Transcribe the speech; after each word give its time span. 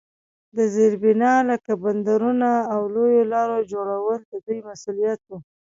د 0.55 0.57
زیربنا 0.75 1.33
لکه 1.49 1.71
بندرونو 1.83 2.53
او 2.73 2.81
لویو 2.95 3.29
لارو 3.33 3.57
جوړول 3.71 4.19
د 4.31 4.33
دوی 4.45 4.59
مسوولیت 4.67 5.21
وو. 5.25 5.37